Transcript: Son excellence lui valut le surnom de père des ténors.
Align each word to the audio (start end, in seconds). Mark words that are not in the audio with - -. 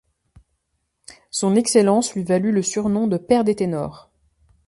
Son 1.29 1.55
excellence 1.55 2.15
lui 2.15 2.23
valut 2.23 2.51
le 2.51 2.63
surnom 2.63 3.05
de 3.05 3.17
père 3.17 3.43
des 3.43 3.53
ténors. 3.55 4.09